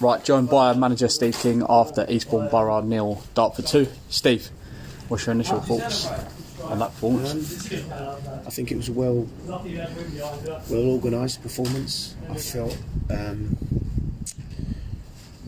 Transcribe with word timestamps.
Right, 0.00 0.24
joined 0.24 0.48
by 0.48 0.68
our 0.68 0.74
manager 0.74 1.08
Steve 1.08 1.36
King 1.36 1.66
after 1.68 2.06
Eastbourne 2.08 2.48
Borough 2.48 2.82
nil, 2.82 3.20
Dartford 3.34 3.66
two. 3.66 3.88
Steve, 4.08 4.48
what's 5.08 5.26
your 5.26 5.34
initial 5.34 5.60
thoughts 5.60 6.06
on 6.62 6.78
that 6.78 6.92
performance? 6.92 7.72
I 7.72 8.50
think 8.50 8.70
it 8.70 8.76
was 8.76 8.88
a 8.88 8.92
well, 8.92 9.26
well 9.44 10.90
organised 10.90 11.42
performance. 11.42 12.14
I 12.30 12.36
felt 12.36 12.78
um, 13.10 13.58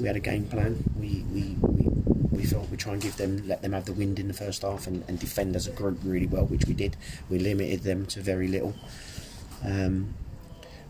we 0.01 0.09
had 0.09 0.17
a 0.17 0.21
game 0.21 0.47
plan. 0.47 0.83
We, 0.99 1.25
we, 1.33 1.57
we, 1.63 1.89
we 2.33 2.45
felt 2.45 2.69
we 2.71 2.77
try 2.77 2.95
and 2.95 3.03
give 3.03 3.17
them, 3.19 3.47
let 3.47 3.63
them 3.63 3.73
have 3.73 3.85
the 3.85 3.93
wind 3.93 4.19
in 4.19 4.27
the 4.27 4.35
first 4.35 4.63
half 4.63 4.89
and, 4.89 5.05
and 5.07 5.17
defend 5.21 5.55
as 5.55 5.69
a 5.69 5.71
group 5.71 6.01
really 6.03 6.27
well, 6.27 6.47
which 6.47 6.67
we 6.67 6.75
did. 6.75 6.97
We 7.29 7.39
limited 7.39 7.83
them 7.85 8.05
to 8.07 8.21
very 8.21 8.49
little. 8.49 8.75
Um, 9.65 10.15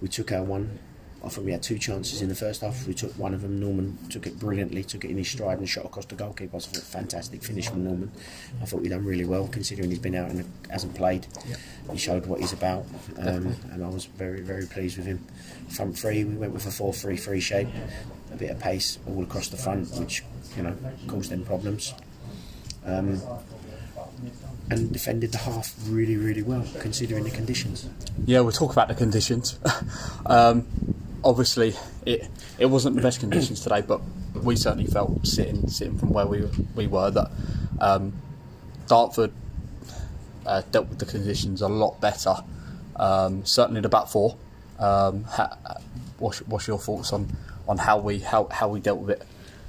we 0.00 0.08
took 0.08 0.32
our 0.32 0.44
one. 0.44 0.78
I 1.22 1.28
think 1.28 1.46
we 1.46 1.52
had 1.52 1.62
two 1.62 1.78
chances 1.78 2.22
in 2.22 2.28
the 2.28 2.34
first 2.34 2.62
half. 2.62 2.86
We 2.86 2.94
took 2.94 3.12
one 3.18 3.34
of 3.34 3.42
them. 3.42 3.60
Norman 3.60 3.98
took 4.08 4.26
it 4.26 4.38
brilliantly, 4.38 4.82
took 4.82 5.04
it 5.04 5.10
in 5.10 5.18
his 5.18 5.28
stride 5.28 5.58
and 5.58 5.68
shot 5.68 5.84
across 5.84 6.06
the 6.06 6.14
goalkeeper. 6.14 6.56
I 6.56 6.60
thought 6.60 6.82
fantastic 6.82 7.42
finish 7.42 7.68
from 7.68 7.84
Norman. 7.84 8.10
I 8.62 8.64
thought 8.64 8.80
we 8.80 8.88
done 8.88 9.04
really 9.04 9.26
well 9.26 9.46
considering 9.48 9.90
he's 9.90 9.98
been 9.98 10.14
out 10.14 10.30
and 10.30 10.50
hasn't 10.70 10.94
played. 10.94 11.26
He 11.90 11.98
showed 11.98 12.26
what 12.26 12.40
he's 12.40 12.52
about, 12.52 12.86
um, 13.18 13.54
and 13.70 13.84
I 13.84 13.88
was 13.88 14.06
very 14.06 14.40
very 14.40 14.66
pleased 14.66 14.96
with 14.96 15.06
him. 15.06 15.24
Front 15.68 15.98
three, 15.98 16.24
we 16.24 16.36
went 16.36 16.52
with 16.52 16.66
a 16.66 16.70
4-3-3 16.70 17.40
shape, 17.40 17.68
a 18.32 18.36
bit 18.36 18.50
of 18.50 18.58
pace 18.58 18.98
all 19.06 19.22
across 19.22 19.48
the 19.48 19.56
front, 19.56 19.90
which 19.96 20.24
you 20.56 20.62
know 20.62 20.76
caused 21.06 21.30
them 21.30 21.44
problems. 21.44 21.94
Um, 22.86 23.20
and 24.70 24.92
defended 24.92 25.32
the 25.32 25.38
half 25.38 25.74
really, 25.88 26.16
really 26.16 26.42
well, 26.42 26.64
considering 26.78 27.24
the 27.24 27.30
conditions. 27.30 27.88
Yeah, 28.24 28.40
we'll 28.40 28.52
talk 28.52 28.72
about 28.72 28.88
the 28.88 28.94
conditions. 28.94 29.58
um, 30.26 30.66
obviously, 31.24 31.74
it 32.06 32.28
it 32.58 32.66
wasn't 32.66 32.96
the 32.96 33.02
best 33.02 33.20
conditions 33.20 33.60
today, 33.60 33.82
but 33.82 34.00
we 34.42 34.56
certainly 34.56 34.86
felt 34.86 35.26
sitting 35.26 35.68
sitting 35.68 35.98
from 35.98 36.10
where 36.10 36.26
we 36.26 36.44
we 36.74 36.86
were 36.86 37.10
that 37.10 37.30
um, 37.80 38.12
Dartford 38.86 39.32
uh, 40.46 40.62
dealt 40.70 40.88
with 40.88 40.98
the 40.98 41.06
conditions 41.06 41.62
a 41.62 41.68
lot 41.68 42.00
better. 42.00 42.36
Um, 42.96 43.44
certainly 43.44 43.80
the 43.80 43.88
back 43.88 44.08
four. 44.08 44.36
Um, 44.78 45.24
ha, 45.24 45.56
what's, 46.18 46.40
what's 46.46 46.66
your 46.66 46.78
thoughts 46.78 47.12
on, 47.12 47.28
on 47.68 47.78
how 47.78 47.98
we 47.98 48.18
how, 48.18 48.46
how 48.50 48.68
we 48.68 48.80
dealt 48.80 49.00
with 49.00 49.10
it? 49.10 49.26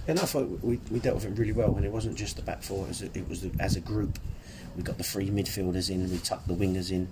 And 0.07 0.19
I 0.19 0.25
thought 0.25 0.47
we, 0.61 0.79
we 0.89 0.99
dealt 0.99 1.15
with 1.15 1.25
it 1.25 1.37
really 1.37 1.51
well, 1.51 1.75
and 1.75 1.85
it 1.85 1.91
wasn't 1.91 2.17
just 2.17 2.35
the 2.35 2.41
back 2.41 2.63
four; 2.63 2.85
it 2.85 2.87
was, 2.87 3.01
it 3.01 3.29
was 3.29 3.41
the, 3.41 3.51
as 3.61 3.75
a 3.75 3.79
group. 3.79 4.19
We 4.75 4.83
got 4.83 4.97
the 4.97 5.03
three 5.03 5.29
midfielders 5.29 5.89
in, 5.89 6.09
we 6.09 6.17
tucked 6.17 6.47
the 6.47 6.53
wingers 6.53 6.91
in, 6.91 7.09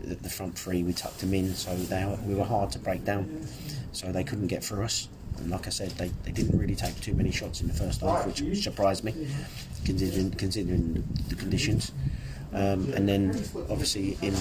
the, 0.00 0.28
front 0.28 0.58
three 0.58 0.82
we 0.82 0.92
tucked 0.92 1.18
them 1.20 1.34
in, 1.34 1.54
so 1.54 1.74
they 1.74 2.04
we 2.26 2.34
were 2.34 2.44
hard 2.44 2.70
to 2.72 2.78
break 2.78 3.04
down. 3.04 3.46
So 3.92 4.12
they 4.12 4.24
couldn't 4.24 4.48
get 4.48 4.62
through 4.62 4.84
us. 4.84 5.08
And 5.38 5.50
like 5.50 5.66
I 5.66 5.70
said, 5.70 5.90
they, 5.92 6.08
they 6.24 6.32
didn't 6.32 6.58
really 6.58 6.74
take 6.74 6.98
too 7.00 7.14
many 7.14 7.30
shots 7.30 7.60
in 7.60 7.68
the 7.68 7.74
first 7.74 8.00
half, 8.00 8.26
which, 8.26 8.62
surprised 8.62 9.04
me, 9.04 9.28
considering 9.84 10.30
considering 10.32 11.04
the 11.28 11.34
conditions. 11.34 11.92
Um, 12.52 12.92
and 12.94 13.08
then 13.08 13.30
obviously 13.68 14.16
in 14.22 14.34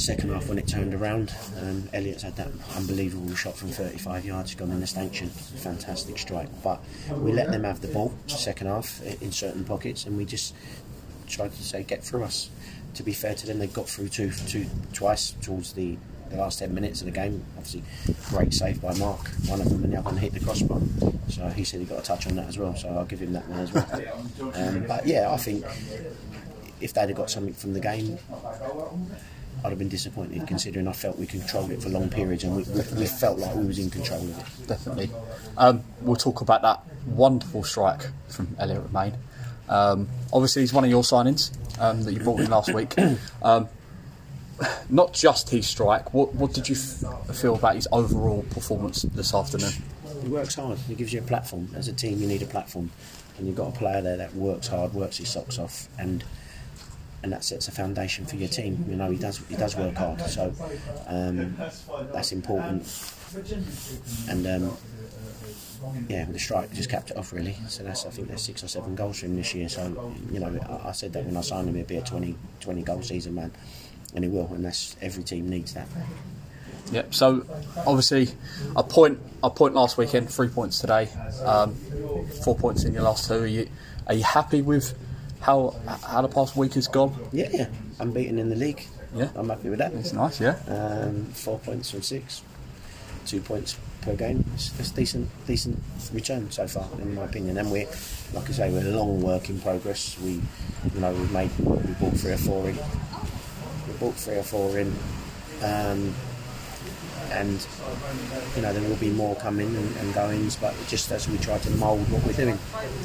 second 0.00 0.32
half 0.32 0.48
when 0.48 0.58
it 0.58 0.66
turned 0.66 0.94
around, 0.94 1.32
um, 1.60 1.88
Elliot's 1.92 2.22
had 2.22 2.34
that 2.36 2.48
unbelievable 2.74 3.34
shot 3.34 3.54
from 3.54 3.68
35 3.68 4.24
yards, 4.24 4.54
gone 4.54 4.70
in 4.70 4.80
the 4.80 4.86
stanchion, 4.86 5.28
fantastic 5.28 6.18
strike. 6.18 6.48
But 6.62 6.82
we 7.12 7.32
let 7.32 7.50
them 7.50 7.64
have 7.64 7.80
the 7.80 7.88
ball 7.88 8.14
second 8.26 8.66
half 8.66 9.02
in 9.22 9.30
certain 9.30 9.64
pockets, 9.64 10.06
and 10.06 10.16
we 10.16 10.24
just 10.24 10.54
tried 11.28 11.52
to 11.52 11.62
say 11.62 11.82
get 11.82 12.02
through 12.02 12.24
us. 12.24 12.50
To 12.94 13.02
be 13.02 13.12
fair 13.12 13.34
to 13.34 13.46
them, 13.46 13.58
they 13.58 13.66
got 13.66 13.88
through 13.88 14.08
two, 14.08 14.30
two 14.30 14.66
twice 14.92 15.32
towards 15.42 15.72
the, 15.72 15.96
the 16.30 16.36
last 16.36 16.58
10 16.58 16.74
minutes 16.74 17.00
of 17.00 17.06
the 17.06 17.12
game. 17.12 17.42
Obviously, 17.56 17.82
great 18.28 18.52
save 18.52 18.82
by 18.82 18.94
Mark, 18.94 19.28
one 19.46 19.60
of 19.60 19.68
them, 19.68 19.84
and 19.84 19.92
the 19.92 19.98
other 19.98 20.06
one 20.06 20.16
hit 20.16 20.32
the 20.32 20.40
crossbar. 20.40 20.80
So 21.28 21.46
he 21.48 21.64
said 21.64 21.80
he 21.80 21.86
got 21.86 22.00
a 22.00 22.02
touch 22.02 22.26
on 22.26 22.36
that 22.36 22.48
as 22.48 22.58
well, 22.58 22.74
so 22.76 22.88
I'll 22.88 23.04
give 23.04 23.20
him 23.20 23.32
that 23.32 23.46
one 23.48 23.60
as 23.60 23.72
well. 23.72 24.52
Um, 24.54 24.84
but 24.86 25.06
yeah, 25.06 25.30
I 25.30 25.36
think 25.36 25.64
if 26.80 26.92
they'd 26.94 27.08
have 27.08 27.16
got 27.16 27.30
something 27.30 27.54
from 27.54 27.72
the 27.72 27.80
game, 27.80 28.18
I'd 29.64 29.68
have 29.70 29.78
been 29.78 29.88
disappointed 29.88 30.46
considering 30.46 30.88
I 30.88 30.92
felt 30.92 31.18
we 31.18 31.26
controlled 31.26 31.70
it 31.70 31.82
for 31.82 31.90
long 31.90 32.08
periods 32.08 32.44
and 32.44 32.56
we, 32.56 32.62
we, 32.62 32.80
we 33.00 33.06
felt 33.06 33.38
like 33.38 33.54
we 33.54 33.66
was 33.66 33.78
in 33.78 33.90
control 33.90 34.20
of 34.20 34.38
it. 34.38 34.66
Definitely. 34.66 35.10
Um, 35.58 35.84
we'll 36.00 36.16
talk 36.16 36.40
about 36.40 36.62
that 36.62 36.82
wonderful 37.06 37.62
strike 37.64 38.02
from 38.28 38.56
Elliot 38.58 38.82
Romain. 38.82 39.14
Um, 39.70 40.08
obviously, 40.32 40.62
he's 40.62 40.72
one 40.74 40.84
of 40.84 40.90
your 40.90 41.02
signings 41.02 41.50
um, 41.80 42.02
that 42.02 42.12
you 42.12 42.20
brought 42.20 42.40
in 42.40 42.50
last 42.50 42.74
week. 42.74 42.94
Um, 43.42 43.68
not 44.90 45.14
just 45.14 45.48
his 45.48 45.66
strike. 45.66 46.12
What, 46.12 46.34
what 46.34 46.52
did 46.52 46.68
you 46.68 46.74
f- 46.74 47.34
feel 47.34 47.54
about 47.54 47.76
his 47.76 47.88
overall 47.92 48.44
performance 48.50 49.02
this 49.02 49.32
afternoon? 49.34 49.72
He 50.22 50.28
works 50.28 50.56
hard. 50.56 50.78
He 50.80 50.94
gives 50.94 51.14
you 51.14 51.20
a 51.20 51.22
platform. 51.22 51.70
As 51.74 51.88
a 51.88 51.94
team, 51.94 52.20
you 52.20 52.26
need 52.26 52.42
a 52.42 52.46
platform, 52.46 52.90
and 53.38 53.46
you've 53.46 53.56
got 53.56 53.74
a 53.74 53.78
player 53.78 54.02
there 54.02 54.18
that 54.18 54.34
works 54.34 54.66
hard, 54.66 54.92
works 54.92 55.16
his 55.16 55.30
socks 55.30 55.58
off, 55.58 55.88
and 55.98 56.22
and 57.22 57.32
that 57.32 57.44
sets 57.44 57.68
a 57.68 57.70
foundation 57.70 58.24
for 58.26 58.36
your 58.36 58.48
team. 58.48 58.84
You 58.88 58.96
know, 58.96 59.10
he 59.10 59.16
does 59.16 59.38
he 59.48 59.56
does 59.56 59.76
work 59.76 59.94
hard, 59.94 60.20
so 60.22 60.52
um, 61.06 61.56
that's 62.12 62.32
important. 62.32 62.82
And 64.28 64.46
um, 64.46 64.76
yeah, 66.08 66.24
the 66.24 66.38
strike 66.38 66.72
just 66.72 66.90
capped 66.90 67.10
it 67.10 67.16
off 67.16 67.32
really. 67.32 67.56
So 67.68 67.82
that's 67.82 68.06
I 68.06 68.10
think 68.10 68.28
there's 68.28 68.42
six 68.42 68.62
or 68.62 68.68
seven 68.68 68.94
goals 68.94 69.20
for 69.20 69.26
him 69.26 69.36
this 69.36 69.54
year. 69.54 69.68
So 69.68 70.12
you 70.32 70.40
know, 70.40 70.58
I, 70.68 70.88
I 70.88 70.92
said 70.92 71.12
that 71.14 71.24
when 71.24 71.36
I 71.36 71.40
signed 71.40 71.68
him, 71.68 71.76
it'd 71.76 71.86
be 71.86 71.96
a 71.96 72.02
20, 72.02 72.36
20 72.60 72.82
goal 72.82 73.02
season, 73.02 73.34
man, 73.34 73.52
and 74.14 74.24
he 74.24 74.30
will. 74.30 74.46
And 74.52 74.64
that's 74.64 74.96
every 75.00 75.22
team 75.22 75.48
needs 75.48 75.74
that. 75.74 75.88
Yep. 76.92 77.14
So 77.14 77.46
obviously, 77.86 78.28
a 78.76 78.82
point 78.82 79.18
a 79.42 79.50
point 79.50 79.74
last 79.74 79.96
weekend, 79.96 80.30
three 80.30 80.48
points 80.48 80.78
today, 80.80 81.08
um, 81.44 81.74
four 82.44 82.56
points 82.56 82.84
in 82.84 82.92
your 82.92 83.02
last 83.02 83.28
two. 83.28 83.42
Are 83.42 83.46
you 83.46 83.68
are 84.06 84.14
you 84.14 84.24
happy 84.24 84.62
with 84.62 84.98
how 85.40 85.76
how 86.04 86.22
the 86.22 86.28
past 86.28 86.56
week 86.56 86.74
has 86.74 86.88
gone? 86.88 87.16
Yeah, 87.32 87.48
yeah, 87.52 87.68
I'm 87.98 88.12
beaten 88.12 88.38
in 88.38 88.50
the 88.50 88.56
league. 88.56 88.86
Yeah. 89.14 89.28
I'm 89.34 89.48
happy 89.48 89.70
with 89.70 89.80
that. 89.80 89.92
It's 89.94 90.12
nice, 90.12 90.40
yeah. 90.40 90.56
Um, 90.68 91.26
four 91.26 91.58
points 91.58 91.90
from 91.90 92.02
six, 92.02 92.42
two 93.26 93.40
points 93.40 93.76
per 94.02 94.14
game. 94.14 94.44
It's, 94.54 94.78
it's 94.78 94.90
decent, 94.90 95.28
decent 95.46 95.78
return 96.12 96.50
so 96.50 96.66
far, 96.66 96.88
in 97.00 97.14
my 97.14 97.24
opinion. 97.24 97.58
And 97.58 97.70
we, 97.70 97.86
like 98.32 98.48
I 98.48 98.52
say, 98.52 98.70
we're 98.70 98.86
a 98.86 98.96
long 98.96 99.20
work 99.20 99.50
in 99.50 99.60
progress. 99.60 100.18
We, 100.20 100.32
you 100.94 101.00
know, 101.00 101.12
we've 101.12 101.32
made, 101.32 101.50
we 101.58 101.92
bought 101.94 102.14
three 102.14 102.32
or 102.32 102.38
four 102.38 102.68
in. 102.68 102.76
We 102.76 103.94
bought 103.98 104.14
three 104.14 104.36
or 104.36 104.42
four 104.42 104.78
in, 104.78 104.92
um, 105.62 106.14
and 107.32 107.64
you 108.56 108.62
know 108.62 108.72
there 108.72 108.82
will 108.88 108.96
be 108.96 109.10
more 109.10 109.36
coming 109.36 109.74
and, 109.74 109.96
and 109.98 110.14
goings. 110.14 110.56
But 110.56 110.74
just 110.88 111.10
as 111.12 111.28
we 111.28 111.38
try 111.38 111.58
to 111.58 111.70
mould 111.72 112.10
what 112.10 112.24
we're 112.24 112.32
doing, 112.32 112.58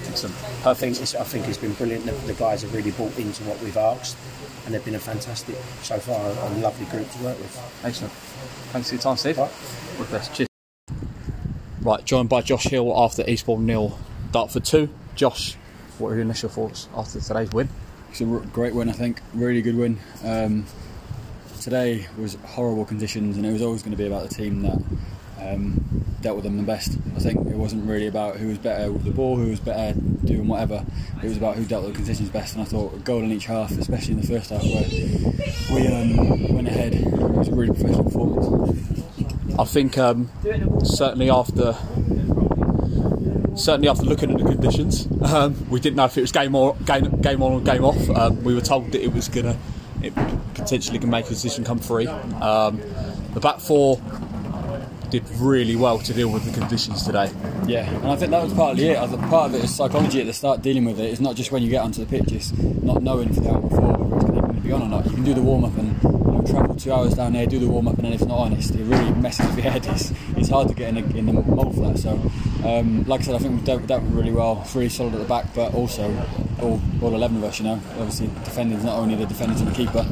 Excellent. 0.08 0.36
I 0.66 0.74
think 0.74 1.00
it's, 1.02 1.16
I 1.16 1.24
think 1.24 1.48
it's 1.48 1.58
been 1.58 1.74
brilliant. 1.74 2.06
The, 2.06 2.12
the 2.12 2.34
guys 2.34 2.62
have 2.62 2.74
really 2.74 2.92
bought 2.92 3.18
into 3.18 3.44
what 3.44 3.62
we've 3.62 3.78
asked, 3.78 4.18
and 4.66 4.74
they've 4.74 4.86
been 4.86 4.96
a 4.96 5.00
fantastic 5.00 5.56
so 5.84 5.98
far, 6.00 6.20
a 6.30 6.50
lovely 6.60 6.86
group 6.88 7.10
to 7.12 7.24
work 7.24 7.38
with. 7.38 7.82
Excellent. 7.84 8.14
Thanks 8.72 8.90
for 8.90 8.96
your 8.96 9.02
time, 9.02 9.18
Steve. 9.18 9.38
Right. 9.38 9.52
All 9.98 10.06
the 10.06 10.12
best. 10.12 10.34
Cheers. 10.34 10.55
Right, 11.86 12.04
joined 12.04 12.30
by 12.30 12.42
Josh 12.42 12.64
Hill 12.64 12.92
after 12.98 13.24
Eastbourne 13.30 13.68
nil, 13.68 14.00
Dartford 14.32 14.66
two. 14.66 14.90
Josh, 15.14 15.54
what 16.00 16.10
are 16.10 16.14
your 16.14 16.24
initial 16.24 16.50
thoughts 16.50 16.90
after 16.96 17.20
today's 17.20 17.52
win? 17.52 17.70
It's 18.10 18.22
a 18.22 18.26
great 18.26 18.74
win, 18.74 18.90
I 18.90 18.94
think. 18.94 19.22
Really 19.36 19.62
good 19.62 19.76
win. 19.76 20.00
Um, 20.24 20.66
today 21.62 22.08
was 22.18 22.40
horrible 22.44 22.86
conditions, 22.86 23.38
and 23.38 23.46
it 23.46 23.52
was 23.52 23.62
always 23.62 23.84
going 23.84 23.92
to 23.92 23.98
be 23.98 24.08
about 24.08 24.28
the 24.28 24.34
team 24.34 24.64
that 24.64 24.82
um, 25.40 26.04
dealt 26.22 26.38
with 26.38 26.46
them 26.46 26.58
the 26.58 26.64
best. 26.64 26.98
I 27.16 27.20
think 27.20 27.46
it 27.46 27.56
wasn't 27.56 27.88
really 27.88 28.08
about 28.08 28.38
who 28.38 28.48
was 28.48 28.58
better 28.58 28.92
with 28.92 29.04
the 29.04 29.12
ball, 29.12 29.36
who 29.36 29.52
was 29.52 29.60
better 29.60 29.94
doing 30.26 30.48
whatever. 30.48 30.84
It 31.22 31.28
was 31.28 31.38
about 31.38 31.56
who 31.56 31.66
dealt 31.66 31.84
with 31.84 31.94
the 31.94 31.98
conditions 32.00 32.30
best. 32.30 32.56
And 32.56 32.64
I 32.64 32.66
thought 32.66 32.96
a 32.96 32.98
goal 32.98 33.22
in 33.22 33.32
each 33.32 33.46
half, 33.46 33.70
especially 33.78 34.16
in 34.16 34.22
the 34.22 34.28
first 34.28 34.50
half 34.50 34.64
where 34.64 35.80
we 35.80 35.86
um, 35.86 36.52
went 36.52 36.68
ahead, 36.68 36.96
it 36.96 37.06
was 37.12 37.48
a 37.48 37.54
really 37.54 37.76
professional 37.76 38.06
performance. 38.06 39.05
I 39.58 39.64
think 39.64 39.98
um, 39.98 40.30
certainly 40.84 41.30
after 41.30 41.76
certainly 43.56 43.88
after 43.88 44.04
looking 44.04 44.32
at 44.32 44.38
the 44.38 44.44
conditions, 44.44 45.08
um, 45.22 45.70
we 45.70 45.80
didn't 45.80 45.96
know 45.96 46.06
if 46.06 46.18
it 46.18 46.22
was 46.22 46.32
game 46.32 46.56
or 46.56 46.76
game 46.86 47.22
game 47.22 47.42
on 47.42 47.54
or 47.54 47.62
game 47.62 47.84
off. 47.84 48.10
Um, 48.10 48.44
we 48.44 48.54
were 48.54 48.62
told 48.62 48.92
that 48.92 49.02
it 49.02 49.14
was 49.14 49.30
gonna 49.30 49.58
it 50.02 50.14
potentially 50.54 51.00
can 51.00 51.10
make 51.10 51.26
a 51.26 51.30
decision 51.30 51.64
come 51.64 51.80
free. 51.80 52.08
Um, 52.08 52.82
the 53.34 53.40
back 53.40 53.60
four 53.60 54.02
did 55.10 55.24
really 55.40 55.76
well 55.76 56.00
to 56.00 56.14
deal 56.14 56.30
with 56.30 56.44
the 56.44 56.60
conditions 56.60 57.04
today. 57.04 57.32
Yeah, 57.66 57.90
and 57.90 58.08
I 58.08 58.16
think 58.16 58.32
that 58.32 58.44
was 58.44 58.54
partly 58.54 58.90
it. 58.90 58.98
I 58.98 59.08
think 59.08 59.22
part 59.22 59.50
of 59.50 59.56
it 59.56 59.64
is 59.64 59.74
psychology 59.74 60.20
at 60.20 60.28
the 60.28 60.34
start, 60.34 60.62
dealing 60.62 60.84
with 60.84 61.00
it. 61.00 61.06
It's 61.06 61.22
not 61.22 61.36
just 61.36 61.52
when 61.52 61.64
you 61.64 61.70
get 61.70 61.84
onto 61.84 62.04
the 62.04 62.08
pitch, 62.08 62.32
it's 62.32 62.52
not 62.52 63.02
knowing 63.02 63.34
for 63.34 63.40
the 63.42 63.52
hour 63.52 63.62
before 63.62 64.25
it's 64.66 64.68
be 64.68 64.74
on 64.74 64.82
or 64.82 64.90
not. 64.90 65.06
You 65.06 65.12
can 65.12 65.24
do 65.24 65.34
the 65.34 65.42
warm 65.42 65.64
up 65.64 65.78
and 65.78 66.02
you 66.02 66.10
know, 66.10 66.44
travel 66.48 66.76
two 66.76 66.92
hours 66.92 67.14
down 67.14 67.34
there, 67.34 67.46
do 67.46 67.60
the 67.60 67.68
warm 67.68 67.88
up, 67.88 67.96
and 67.96 68.06
then 68.06 68.14
if 68.14 68.22
it's 68.22 68.28
not 68.28 68.40
honest, 68.40 68.74
it 68.74 68.84
really 68.84 69.12
messes 69.14 69.46
with 69.48 69.64
your 69.64 69.72
head. 69.72 69.86
It's, 69.96 70.12
it's 70.36 70.50
hard 70.50 70.68
to 70.70 70.74
get 70.74 70.90
in 70.90 70.96
the, 70.96 71.18
in 71.18 71.26
the 71.28 71.34
mould 71.34 71.76
for 71.76 71.82
that. 71.82 72.00
So, 72.00 72.12
um, 72.68 73.04
like 73.06 73.22
I 73.22 73.24
said, 73.24 73.36
I 73.36 73.38
think 73.38 73.60
we 73.60 73.66
dealt 73.66 73.82
with 73.82 73.90
that 73.90 74.02
really 74.04 74.32
well, 74.32 74.68
really 74.74 74.90
solid 74.90 75.14
at 75.14 75.20
the 75.20 75.26
back, 75.26 75.54
but 75.54 75.74
also 75.74 76.12
all, 76.62 76.82
all 77.02 77.14
11 77.14 77.38
of 77.38 77.44
us, 77.44 77.60
you 77.60 77.66
know. 77.66 77.80
Obviously, 78.00 78.28
defending 78.44 78.84
not 78.84 78.98
only 78.98 79.16
the 79.16 79.26
defenders 79.26 79.62
and 79.62 79.70
the 79.70 79.76
keeper, 79.76 80.06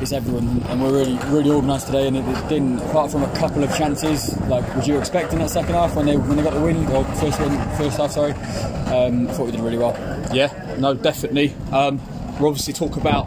it's 0.00 0.12
everyone. 0.12 0.62
And 0.68 0.82
we're 0.82 0.92
really, 0.92 1.18
really 1.26 1.50
organised 1.50 1.86
today. 1.86 2.06
And 2.06 2.16
it, 2.16 2.24
it, 2.24 2.48
didn't, 2.48 2.78
apart 2.78 3.10
from 3.10 3.24
a 3.24 3.36
couple 3.36 3.62
of 3.64 3.76
chances, 3.76 4.38
like 4.42 4.74
would 4.76 4.86
you 4.86 4.98
expect 4.98 5.32
in 5.32 5.40
that 5.40 5.50
second 5.50 5.74
half 5.74 5.96
when 5.96 6.06
they 6.06 6.16
when 6.16 6.36
they 6.36 6.42
got 6.42 6.54
the 6.54 6.60
win 6.60 6.86
or 6.86 7.04
first 7.16 7.40
win, 7.40 7.50
first 7.76 7.98
half? 7.98 8.12
Sorry, 8.12 8.32
um, 8.32 9.28
I 9.28 9.32
thought 9.32 9.46
we 9.46 9.52
did 9.52 9.60
really 9.60 9.78
well. 9.78 9.96
Yeah, 10.32 10.76
no, 10.78 10.94
definitely. 10.94 11.54
Um, 11.72 12.00
we'll 12.38 12.48
obviously 12.48 12.72
talk 12.72 12.96
about 12.96 13.26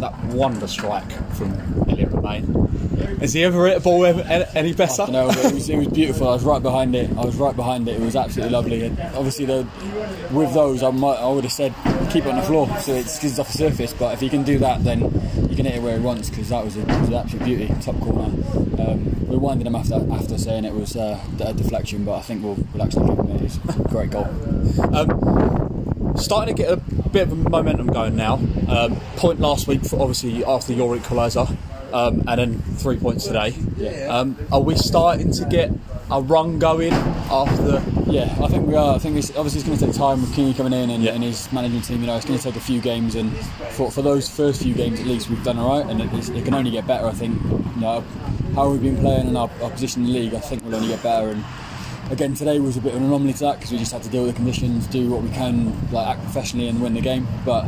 that 0.00 0.18
wonder 0.24 0.66
strike 0.66 1.10
from 1.34 1.52
Elliot 1.88 2.10
Romain. 2.10 2.44
Has 3.20 3.32
he 3.32 3.44
ever 3.44 3.66
hit 3.66 3.78
a 3.78 3.80
ball 3.80 4.04
any 4.04 4.72
better? 4.72 5.06
No, 5.10 5.28
it 5.30 5.54
was, 5.54 5.68
it 5.68 5.76
was 5.76 5.88
beautiful. 5.88 6.28
I 6.28 6.32
was 6.32 6.44
right 6.44 6.62
behind 6.62 6.94
it. 6.94 7.10
I 7.16 7.24
was 7.24 7.36
right 7.36 7.54
behind 7.54 7.88
it. 7.88 8.00
It 8.00 8.00
was 8.00 8.16
absolutely 8.16 8.52
lovely. 8.52 8.84
And 8.84 8.98
obviously, 9.14 9.44
the, 9.44 9.66
with 10.32 10.52
those, 10.54 10.82
I, 10.82 10.90
might, 10.90 11.16
I 11.16 11.28
would 11.28 11.44
have 11.44 11.52
said 11.52 11.74
keep 12.10 12.24
it 12.24 12.30
on 12.30 12.36
the 12.36 12.42
floor, 12.42 12.66
so 12.80 12.92
it 12.92 13.06
it's 13.06 13.38
off 13.38 13.52
the 13.52 13.58
surface. 13.58 13.92
But 13.92 14.14
if 14.14 14.20
he 14.20 14.28
can 14.28 14.42
do 14.42 14.58
that, 14.58 14.84
then 14.84 15.10
he 15.48 15.56
can 15.56 15.66
hit 15.66 15.76
it 15.76 15.82
where 15.82 15.98
he 15.98 16.04
wants 16.04 16.30
because 16.30 16.48
that 16.48 16.64
was, 16.64 16.76
a, 16.76 16.80
was 16.80 17.08
an 17.08 17.14
absolute 17.14 17.44
beauty, 17.44 17.68
top 17.80 17.98
corner. 18.00 18.24
Um, 18.80 19.28
we 19.28 19.36
winded 19.36 19.66
him 19.66 19.76
after 19.76 19.94
after 20.12 20.38
saying 20.38 20.64
it 20.64 20.74
was 20.74 20.96
uh, 20.96 21.20
a 21.40 21.52
deflection, 21.52 22.04
but 22.04 22.14
I 22.14 22.22
think 22.22 22.42
we'll, 22.42 22.58
we'll 22.72 22.82
actually 22.82 23.08
give 23.08 23.18
him 23.18 23.36
it. 23.36 23.42
It's 23.42 23.56
a 23.56 23.88
great 23.88 24.10
goal. 24.10 24.24
Um, 24.94 25.39
starting 26.20 26.54
to 26.54 26.62
get 26.62 26.72
a 26.72 26.76
bit 26.76 27.22
of 27.22 27.32
a 27.32 27.36
momentum 27.36 27.88
going 27.88 28.16
now. 28.16 28.34
Um, 28.68 28.96
point 29.16 29.40
last 29.40 29.66
week, 29.66 29.84
for 29.84 30.00
obviously 30.00 30.44
after 30.44 30.72
your 30.72 30.96
equaliser 30.96 31.56
um, 31.92 32.22
and 32.28 32.38
then 32.40 32.58
three 32.76 32.96
points 32.98 33.26
today. 33.26 33.54
Yeah. 33.76 34.06
Um, 34.06 34.36
are 34.52 34.60
we 34.60 34.76
starting 34.76 35.32
to 35.32 35.44
get 35.46 35.70
a 36.10 36.20
run 36.20 36.58
going 36.58 36.92
after 36.92 37.62
the? 37.62 38.00
Yeah, 38.06 38.36
I 38.42 38.48
think 38.48 38.66
we 38.66 38.74
are. 38.74 38.94
I 38.96 38.98
think 38.98 39.16
it's, 39.16 39.30
obviously 39.36 39.60
it's 39.60 39.68
going 39.68 39.78
to 39.78 39.86
take 39.86 39.94
time 39.94 40.20
with 40.20 40.32
Kingy 40.32 40.56
coming 40.56 40.72
in 40.72 40.90
and, 40.90 41.02
Yeah. 41.02 41.12
and 41.12 41.22
his 41.22 41.50
management 41.52 41.84
team. 41.84 42.00
You 42.00 42.08
know, 42.08 42.16
it's 42.16 42.26
going 42.26 42.38
to 42.38 42.44
take 42.44 42.56
a 42.56 42.60
few 42.60 42.80
games, 42.80 43.14
and 43.14 43.32
for, 43.70 43.90
for 43.90 44.02
those 44.02 44.28
first 44.28 44.62
few 44.62 44.74
games 44.74 45.00
at 45.00 45.06
least, 45.06 45.30
we've 45.30 45.42
done 45.44 45.58
all 45.58 45.78
right, 45.78 45.88
and 45.88 46.00
it, 46.00 46.28
it 46.30 46.44
can 46.44 46.54
only 46.54 46.70
get 46.70 46.86
better. 46.86 47.06
I 47.06 47.12
think. 47.12 47.40
You 47.80 47.86
know, 47.86 48.00
how 48.54 48.68
we've 48.70 48.82
been 48.82 48.98
playing 48.98 49.28
and 49.28 49.38
our, 49.38 49.48
our 49.62 49.70
position 49.70 50.02
in 50.04 50.12
the 50.12 50.18
league, 50.18 50.34
I 50.34 50.40
think 50.40 50.62
will 50.64 50.74
only 50.74 50.88
get 50.88 51.02
better. 51.02 51.30
And 51.30 51.42
again, 52.10 52.34
today 52.34 52.58
was 52.60 52.76
a 52.76 52.80
bit 52.80 52.92
of 52.94 53.00
an 53.00 53.06
anomaly 53.06 53.32
to 53.34 53.40
that 53.40 53.56
because 53.58 53.72
we 53.72 53.78
just 53.78 53.92
had 53.92 54.02
to 54.02 54.08
deal 54.08 54.22
with 54.24 54.32
the 54.32 54.36
conditions, 54.36 54.86
do 54.88 55.08
what 55.10 55.22
we 55.22 55.30
can, 55.30 55.72
like 55.90 56.08
act 56.08 56.22
professionally 56.24 56.68
and 56.68 56.80
win 56.82 56.94
the 56.94 57.00
game. 57.00 57.26
But 57.44 57.64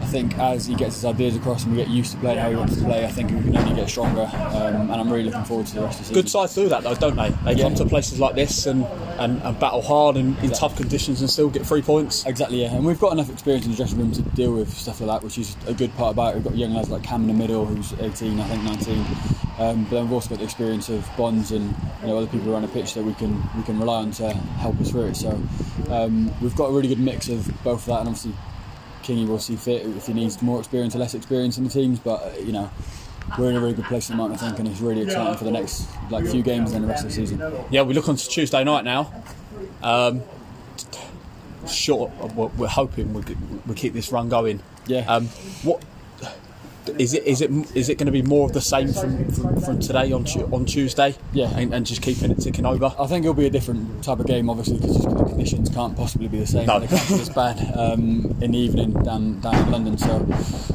I 0.00 0.06
think 0.06 0.36
as 0.38 0.66
he 0.66 0.74
gets 0.74 0.94
his 0.96 1.04
ideas 1.04 1.36
across 1.36 1.64
and 1.64 1.72
we 1.76 1.82
get 1.82 1.88
used 1.90 2.12
to 2.12 2.18
playing 2.18 2.38
how 2.38 2.50
he 2.50 2.56
wants 2.56 2.76
to 2.76 2.84
play, 2.84 3.04
I 3.04 3.08
think 3.08 3.30
we 3.30 3.40
can 3.42 3.56
only 3.56 3.74
get 3.74 3.88
stronger. 3.88 4.22
Um, 4.32 4.90
and 4.90 4.92
I'm 4.92 5.10
really 5.10 5.24
looking 5.24 5.44
forward 5.44 5.66
to 5.68 5.74
the 5.74 5.82
rest 5.82 6.00
of 6.00 6.06
the 6.06 6.14
season. 6.14 6.22
Good 6.22 6.30
sides 6.30 6.54
do 6.54 6.68
that 6.68 6.82
though, 6.82 6.94
don't 6.94 7.16
they? 7.16 7.30
They 7.44 7.58
Yeah. 7.58 7.64
come 7.64 7.74
to 7.76 7.84
places 7.84 8.18
like 8.20 8.34
this 8.34 8.66
and, 8.66 8.84
and, 9.18 9.42
and 9.42 9.58
battle 9.60 9.82
hard 9.82 10.16
and 10.16 10.38
in 10.38 10.50
tough 10.50 10.76
conditions 10.76 11.20
and 11.20 11.28
still 11.30 11.50
get 11.50 11.66
three 11.66 11.82
points. 11.82 12.24
Exactly, 12.26 12.62
yeah. 12.62 12.74
And 12.74 12.84
we've 12.84 12.98
got 13.00 13.12
enough 13.12 13.30
experience 13.30 13.66
in 13.66 13.72
the 13.72 13.76
dressing 13.76 13.98
room 13.98 14.12
to 14.12 14.22
deal 14.22 14.52
with 14.52 14.72
stuff 14.72 15.00
like 15.00 15.08
that, 15.20 15.24
which 15.24 15.38
is 15.38 15.56
a 15.66 15.74
good 15.74 15.94
part 15.96 16.12
about 16.12 16.32
it. 16.32 16.36
We've 16.36 16.44
got 16.44 16.56
young 16.56 16.74
lads 16.74 16.90
like 16.90 17.02
Cam 17.02 17.22
in 17.22 17.26
the 17.28 17.34
middle, 17.34 17.66
who's 17.66 17.92
18, 18.00 18.40
I 18.40 18.44
think 18.44 18.62
19. 18.64 19.06
Um, 19.58 19.84
but 19.84 19.90
then 19.90 20.04
we've 20.04 20.12
also 20.12 20.30
got 20.30 20.38
the 20.38 20.44
experience 20.44 20.88
of 20.88 21.06
Bonds 21.18 21.52
and 21.52 21.74
you 22.00 22.06
know 22.06 22.16
other 22.16 22.26
people 22.26 22.50
around 22.52 22.62
the 22.62 22.68
pitch 22.68 22.94
that 22.94 23.04
we 23.04 23.12
can 23.14 23.42
we 23.56 23.62
can 23.62 23.78
rely 23.80 24.02
on 24.02 24.10
to 24.12 24.32
help 24.32 24.80
us 24.80 24.90
through 24.90 25.06
it. 25.06 25.16
So 25.16 25.30
um, 25.90 26.32
we've 26.40 26.56
got 26.56 26.66
a 26.66 26.72
really 26.72 26.88
good 26.88 27.00
mix 27.00 27.28
of 27.28 27.46
both 27.62 27.80
of 27.80 27.86
that, 27.86 28.00
and 28.00 28.08
obviously 28.08 28.34
Kingy 29.02 29.26
will 29.26 29.38
see 29.38 29.56
fit 29.56 29.86
if 29.86 30.06
he 30.06 30.12
needs 30.12 30.40
more 30.42 30.58
experience 30.58 30.94
or 30.94 30.98
less 30.98 31.14
experience 31.14 31.58
in 31.58 31.64
the 31.64 31.70
teams. 31.70 31.98
But 31.98 32.22
uh, 32.22 32.38
you 32.40 32.52
know 32.52 32.70
we're 33.38 33.50
in 33.50 33.56
a 33.56 33.60
really 33.60 33.74
good 33.74 33.84
place 33.84 34.10
at 34.10 34.14
the 34.14 34.16
moment, 34.16 34.42
I 34.42 34.46
think, 34.46 34.58
and 34.58 34.68
it's 34.68 34.80
really 34.80 35.02
exciting 35.02 35.36
for 35.36 35.44
the 35.44 35.50
next 35.50 35.88
like 36.10 36.26
few 36.26 36.42
games 36.42 36.72
and 36.72 36.76
then 36.76 36.82
the 36.82 36.88
rest 36.88 37.04
of 37.04 37.10
the 37.10 37.14
season. 37.14 37.40
Yeah, 37.70 37.82
we 37.82 37.94
look 37.94 38.08
on 38.08 38.16
to 38.16 38.28
Tuesday 38.28 38.64
night 38.64 38.84
now. 38.84 39.12
Um, 39.82 40.22
short, 41.68 42.12
we're 42.34 42.66
hoping 42.68 43.12
we 43.14 43.22
we 43.66 43.74
keep 43.74 43.92
this 43.92 44.10
run 44.12 44.28
going. 44.28 44.62
Yeah. 44.86 45.00
Um, 45.06 45.26
what 45.62 45.82
is 46.98 47.14
it? 47.14 47.24
Is 47.24 47.40
it? 47.40 47.50
Is 47.76 47.88
it 47.88 47.98
going 47.98 48.06
to 48.06 48.12
be 48.12 48.22
more 48.22 48.46
of 48.46 48.52
the 48.52 48.60
same 48.60 48.92
from, 48.92 49.24
from, 49.30 49.60
from 49.60 49.78
today 49.80 50.12
on 50.12 50.24
Tu- 50.24 50.48
on 50.52 50.64
Tuesday? 50.64 51.14
Yeah. 51.32 51.50
and, 51.56 51.72
and 51.74 51.86
just 51.86 52.02
keeping 52.02 52.30
it 52.30 52.40
ticking 52.40 52.66
over. 52.66 52.94
I 52.98 53.06
think 53.06 53.24
it'll 53.24 53.34
be 53.34 53.46
a 53.46 53.50
different 53.50 54.02
type 54.04 54.18
of 54.20 54.26
game, 54.26 54.48
obviously, 54.50 54.78
because 54.78 54.98
the 55.02 55.24
conditions 55.24 55.68
can't 55.70 55.96
possibly 55.96 56.28
be 56.28 56.38
the 56.38 56.46
same. 56.46 56.66
No. 56.66 56.80
They 56.80 56.86
can't 56.86 57.08
be 57.08 57.14
as 57.14 57.28
bad 57.30 57.58
um, 57.76 58.36
in 58.40 58.52
the 58.52 58.58
evening 58.58 58.92
down 59.02 59.40
down 59.40 59.54
in 59.54 59.70
London. 59.70 59.98
So 59.98 60.26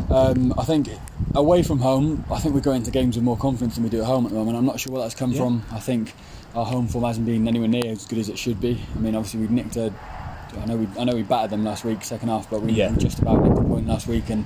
um, 0.09 0.53
I 0.57 0.63
think 0.63 0.89
away 1.33 1.63
from 1.63 1.79
home, 1.79 2.25
I 2.31 2.39
think 2.39 2.55
we 2.55 2.61
go 2.61 2.71
into 2.71 2.91
games 2.91 3.15
with 3.15 3.23
more 3.25 3.37
confidence 3.37 3.75
than 3.75 3.83
we 3.83 3.89
do 3.89 3.99
at 4.01 4.05
home 4.05 4.25
at 4.25 4.31
the 4.31 4.37
moment. 4.37 4.57
I'm 4.57 4.65
not 4.65 4.79
sure 4.79 4.93
where 4.93 5.01
that's 5.01 5.15
come 5.15 5.31
Yeah. 5.31 5.39
from. 5.39 5.63
I 5.71 5.79
think 5.79 6.13
our 6.53 6.65
home 6.65 6.87
form 6.87 7.03
hasn't 7.03 7.25
been 7.25 7.47
anywhere 7.47 7.67
near 7.67 7.91
as 7.91 8.05
good 8.05 8.19
as 8.19 8.29
it 8.29 8.37
should 8.37 8.61
be. 8.61 8.81
I 8.95 8.99
mean, 8.99 9.15
obviously 9.15 9.41
we 9.41 9.47
nicked 9.53 9.75
a. 9.75 9.93
I 10.61 10.65
know 10.67 10.77
we 10.77 10.87
I 10.97 11.03
know 11.03 11.13
we 11.15 11.23
battered 11.23 11.49
them 11.51 11.65
last 11.65 11.83
week, 11.83 12.01
second 12.03 12.29
half, 12.29 12.49
but 12.49 12.61
we, 12.61 12.71
Yeah. 12.71 12.91
just 12.97 13.19
about 13.19 13.43
nicked 13.43 13.57
a 13.57 13.63
point 13.63 13.87
last 13.87 14.07
week 14.07 14.29
and. 14.29 14.45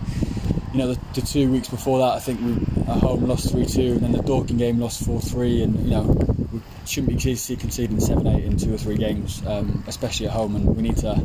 You 0.73 0.79
know, 0.79 0.93
the, 0.93 0.99
the 1.13 1.21
two 1.21 1.51
weeks 1.51 1.67
before 1.67 1.99
that, 1.99 2.13
I 2.13 2.19
think 2.19 2.41
we 2.41 2.53
at 2.81 2.99
home 2.99 3.27
lost 3.27 3.51
three 3.51 3.65
two, 3.65 3.93
and 3.93 4.01
then 4.01 4.11
the 4.11 4.21
Dorking 4.21 4.57
game 4.57 4.79
lost 4.79 5.03
four 5.03 5.19
three, 5.19 5.63
and 5.63 5.75
you 5.83 5.91
know 5.91 6.03
we 6.51 6.61
shouldn't 6.85 7.15
be 7.15 7.55
conceding 7.55 7.99
seven 7.99 8.27
eight 8.27 8.43
in 8.43 8.57
two 8.57 8.73
or 8.73 8.77
three 8.77 8.97
games, 8.97 9.45
um, 9.47 9.83
especially 9.87 10.27
at 10.27 10.33
home. 10.33 10.55
And 10.55 10.75
we 10.75 10.83
need 10.83 10.97
to 10.97 11.15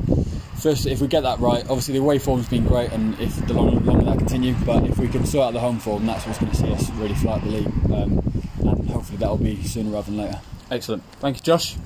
first, 0.57 0.87
if 0.87 1.01
we 1.01 1.09
get 1.09 1.23
that 1.23 1.41
right, 1.41 1.63
obviously 1.63 1.95
the 1.95 2.01
away 2.01 2.19
form's 2.19 2.49
been 2.49 2.65
great, 2.65 2.91
and 2.93 3.19
if 3.21 3.35
the 3.47 3.53
longer, 3.53 3.79
longer 3.81 4.07
that 4.07 4.19
continue, 4.19 4.55
but 4.65 4.85
if 4.85 4.99
we 4.99 5.09
can 5.09 5.27
sort 5.27 5.49
out 5.49 5.53
the 5.53 5.61
home 5.61 5.79
form, 5.79 6.07
that's 6.07 6.27
what's 6.27 6.39
going 6.39 6.51
to 6.51 6.57
see 6.57 6.73
us 6.73 6.91
really 6.93 7.15
fly 7.15 7.39
the 7.41 7.51
league, 7.51 7.67
um, 7.93 8.43
and 8.61 8.91
hopefully 8.91 9.19
that'll 9.19 9.37
be 9.37 9.63
sooner 9.63 9.91
rather 9.91 10.11
than 10.11 10.17
later. 10.17 10.41
Excellent. 10.71 11.03
Thank 11.21 11.37
you, 11.37 11.43
Josh. 11.43 11.77